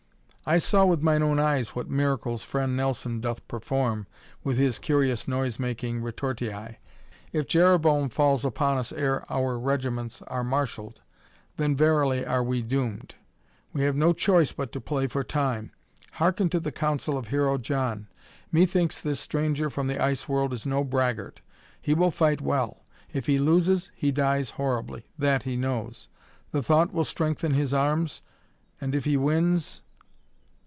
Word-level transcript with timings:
"I 0.43 0.57
saw 0.57 0.85
with 0.85 1.03
mine 1.03 1.21
own 1.21 1.39
eyes 1.39 1.75
what 1.75 1.87
miracles 1.87 2.41
Friend 2.43 2.75
Nelson 2.75 3.21
doth 3.21 3.47
perform 3.47 4.05
with 4.43 4.57
his 4.57 4.79
curious 4.79 5.25
noise 5.27 5.59
making 5.59 6.01
retortii. 6.01 6.77
If 7.31 7.47
Jereboam 7.47 8.09
falls 8.09 8.43
upon 8.43 8.77
us 8.79 8.91
ere 8.91 9.23
our 9.31 9.57
regiments 9.59 10.21
are 10.23 10.43
marshaled, 10.43 10.99
then, 11.57 11.75
verily, 11.75 12.25
are 12.25 12.43
we 12.43 12.63
doomed. 12.63 13.13
We 13.71 13.83
have 13.83 13.95
no 13.95 14.13
choice 14.13 14.51
but 14.51 14.71
to 14.73 14.81
play 14.81 15.05
for 15.05 15.23
time. 15.23 15.71
Harken 16.13 16.49
to 16.49 16.59
the 16.59 16.71
counsel 16.71 17.17
of 17.19 17.27
Hero 17.27 17.57
John! 17.59 18.07
Methinks 18.51 18.99
this 18.99 19.19
stranger 19.19 19.69
from 19.69 19.85
the 19.87 20.03
Ice 20.03 20.27
World 20.27 20.53
is 20.53 20.65
no 20.65 20.83
braggart. 20.83 21.39
He 21.79 21.93
will 21.93 22.11
fight 22.11 22.41
well. 22.41 22.83
If 23.13 23.27
he 23.27 23.37
loses 23.37 23.91
he 23.95 24.11
dies 24.11 24.49
horribly 24.49 25.07
that 25.19 25.43
he 25.43 25.55
knows. 25.55 26.07
The 26.51 26.63
thought 26.63 26.91
will 26.91 27.05
strengthen 27.05 27.53
his 27.53 27.75
arms, 27.75 28.23
and 28.81 28.93
if 28.95 29.05
he 29.05 29.15
wins 29.17 29.81